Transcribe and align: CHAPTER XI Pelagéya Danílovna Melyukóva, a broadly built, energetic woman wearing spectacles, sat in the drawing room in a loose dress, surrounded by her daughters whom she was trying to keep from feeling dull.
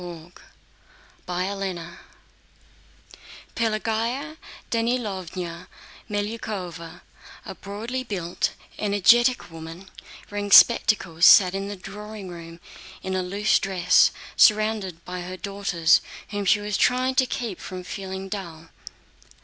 CHAPTER 1.27 1.77
XI 1.77 1.87
Pelagéya 3.55 4.37
Danílovna 4.71 5.67
Melyukóva, 6.09 7.01
a 7.45 7.53
broadly 7.53 8.01
built, 8.03 8.53
energetic 8.79 9.51
woman 9.51 9.91
wearing 10.31 10.49
spectacles, 10.49 11.27
sat 11.27 11.53
in 11.53 11.67
the 11.67 11.75
drawing 11.75 12.29
room 12.29 12.59
in 13.03 13.13
a 13.13 13.21
loose 13.21 13.59
dress, 13.59 14.09
surrounded 14.35 15.05
by 15.05 15.21
her 15.21 15.37
daughters 15.37 16.01
whom 16.29 16.45
she 16.45 16.59
was 16.59 16.77
trying 16.77 17.13
to 17.13 17.27
keep 17.27 17.59
from 17.59 17.83
feeling 17.83 18.27
dull. 18.27 18.69